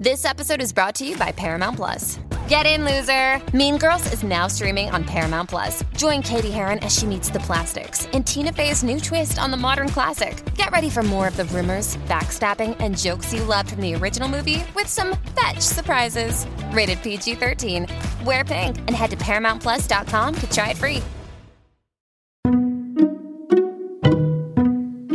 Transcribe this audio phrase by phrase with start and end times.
[0.00, 2.18] This episode is brought to you by Paramount Plus.
[2.48, 3.38] Get in, loser!
[3.54, 5.84] Mean Girls is now streaming on Paramount Plus.
[5.94, 9.58] Join Cady Heron as she meets the plastics in Tina Fey's new twist on the
[9.58, 10.42] modern classic.
[10.54, 14.26] Get ready for more of the rumors, backstabbing, and jokes you loved from the original
[14.26, 16.46] movie with some fetch surprises.
[16.72, 17.86] Rated PG 13.
[18.24, 21.02] Wear pink and head to ParamountPlus.com to try it free.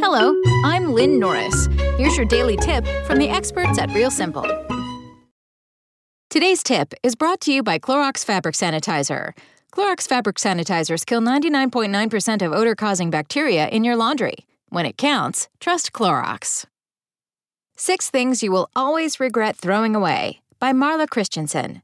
[0.00, 1.68] Hello, I'm Lynn Norris.
[1.96, 4.42] Here's your daily tip from the experts at Real Simple.
[6.32, 9.36] Today's tip is brought to you by Clorox Fabric Sanitizer.
[9.70, 14.46] Clorox Fabric Sanitizers kill 99.9% of odor causing bacteria in your laundry.
[14.70, 16.64] When it counts, trust Clorox.
[17.76, 21.82] Six Things You Will Always Regret Throwing Away by Marla Christensen.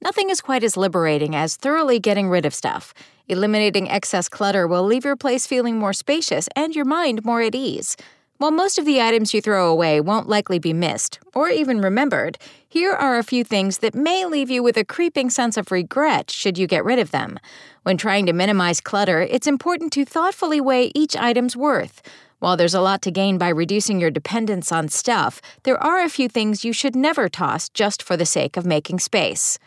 [0.00, 2.94] Nothing is quite as liberating as thoroughly getting rid of stuff.
[3.28, 7.54] Eliminating excess clutter will leave your place feeling more spacious and your mind more at
[7.54, 7.94] ease.
[8.38, 12.36] While most of the items you throw away won't likely be missed or even remembered,
[12.68, 16.32] here are a few things that may leave you with a creeping sense of regret
[16.32, 17.38] should you get rid of them.
[17.84, 22.02] When trying to minimize clutter, it's important to thoughtfully weigh each item's worth.
[22.40, 26.10] While there's a lot to gain by reducing your dependence on stuff, there are a
[26.10, 29.60] few things you should never toss just for the sake of making space.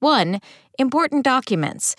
[0.00, 0.40] 1.
[0.80, 1.94] Important documents.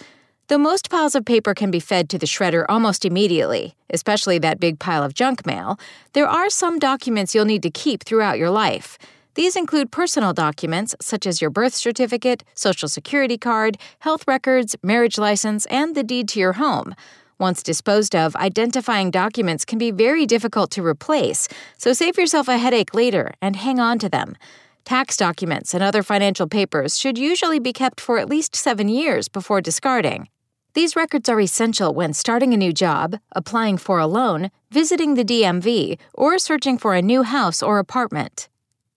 [0.48, 4.60] Though most piles of paper can be fed to the shredder almost immediately, especially that
[4.60, 5.80] big pile of junk mail,
[6.14, 9.00] there are some documents you'll need to keep throughout your life.
[9.34, 15.18] These include personal documents such as your birth certificate, social security card, health records, marriage
[15.18, 16.94] license, and the deed to your home.
[17.40, 21.48] Once disposed of, identifying documents can be very difficult to replace,
[21.80, 24.38] so save yourself a headache later and hang on to them.
[24.86, 29.28] Tax documents and other financial papers should usually be kept for at least seven years
[29.28, 30.30] before discarding.
[30.76, 35.24] These records are essential when starting a new job, applying for a loan, visiting the
[35.24, 38.50] DMV, or searching for a new house or apartment.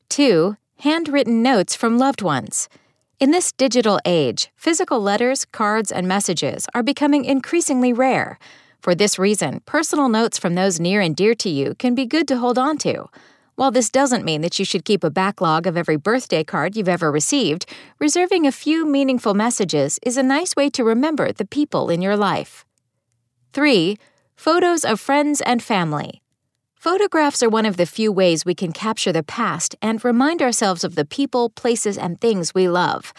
[0.08, 0.56] 2.
[0.78, 2.68] Handwritten notes from loved ones.
[3.20, 8.40] In this digital age, physical letters, cards, and messages are becoming increasingly rare.
[8.80, 12.26] For this reason, personal notes from those near and dear to you can be good
[12.26, 13.04] to hold on to.
[13.58, 16.88] While this doesn't mean that you should keep a backlog of every birthday card you've
[16.88, 17.66] ever received,
[17.98, 22.16] reserving a few meaningful messages is a nice way to remember the people in your
[22.16, 22.64] life.
[23.54, 23.98] 3.
[24.36, 26.22] Photos of friends and family.
[26.76, 30.84] Photographs are one of the few ways we can capture the past and remind ourselves
[30.84, 33.12] of the people, places, and things we love.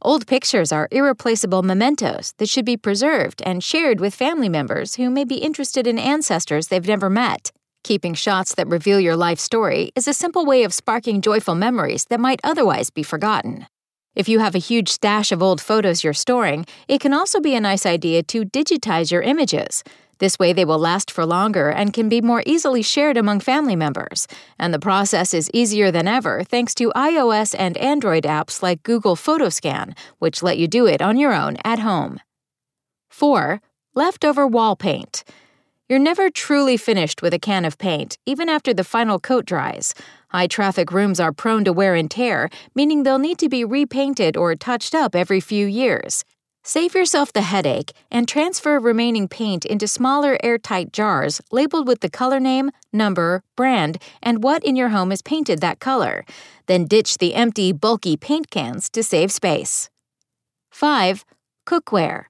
[0.00, 5.10] Old pictures are irreplaceable mementos that should be preserved and shared with family members who
[5.10, 7.50] may be interested in ancestors they've never met.
[7.82, 12.04] Keeping shots that reveal your life story is a simple way of sparking joyful memories
[12.10, 13.66] that might otherwise be forgotten.
[14.14, 17.54] If you have a huge stash of old photos you're storing, it can also be
[17.54, 19.82] a nice idea to digitize your images.
[20.18, 23.76] This way, they will last for longer and can be more easily shared among family
[23.76, 24.26] members.
[24.58, 29.16] And the process is easier than ever thanks to iOS and Android apps like Google
[29.16, 32.20] Photoscan, which let you do it on your own at home.
[33.08, 33.62] 4.
[33.94, 35.24] Leftover wall paint.
[35.90, 39.92] You're never truly finished with a can of paint, even after the final coat dries.
[40.28, 44.36] High traffic rooms are prone to wear and tear, meaning they'll need to be repainted
[44.36, 46.24] or touched up every few years.
[46.62, 52.10] Save yourself the headache and transfer remaining paint into smaller airtight jars labeled with the
[52.10, 56.24] color name, number, brand, and what in your home is painted that color.
[56.66, 59.90] Then ditch the empty, bulky paint cans to save space.
[60.70, 61.24] 5.
[61.66, 62.26] Cookware.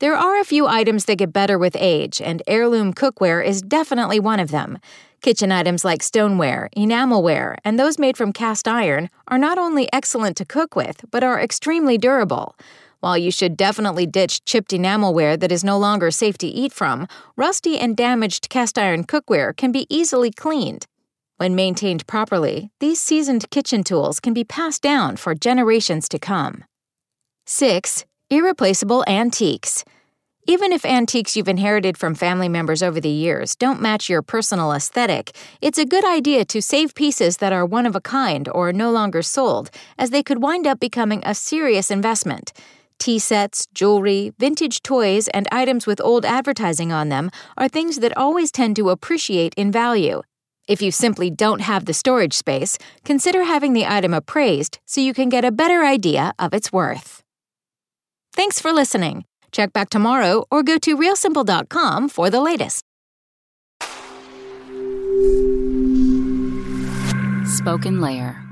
[0.00, 4.18] There are a few items that get better with age, and heirloom cookware is definitely
[4.18, 4.78] one of them.
[5.20, 10.38] Kitchen items like stoneware, enamelware, and those made from cast iron are not only excellent
[10.38, 12.56] to cook with, but are extremely durable.
[13.00, 17.06] While you should definitely ditch chipped enamelware that is no longer safe to eat from,
[17.36, 20.86] rusty and damaged cast iron cookware can be easily cleaned.
[21.36, 26.64] When maintained properly, these seasoned kitchen tools can be passed down for generations to come.
[27.44, 28.06] 6.
[28.32, 29.84] Irreplaceable antiques.
[30.46, 34.70] Even if antiques you've inherited from family members over the years don't match your personal
[34.70, 38.72] aesthetic, it's a good idea to save pieces that are one of a kind or
[38.72, 39.68] no longer sold,
[39.98, 42.52] as they could wind up becoming a serious investment.
[43.00, 48.16] Tea sets, jewelry, vintage toys, and items with old advertising on them are things that
[48.16, 50.22] always tend to appreciate in value.
[50.68, 55.14] If you simply don't have the storage space, consider having the item appraised so you
[55.14, 57.24] can get a better idea of its worth.
[58.32, 59.24] Thanks for listening.
[59.52, 62.84] Check back tomorrow or go to realsimple.com for the latest.
[67.46, 68.49] Spoken Layer.